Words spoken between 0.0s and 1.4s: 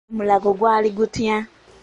E Mulago gwali gutya?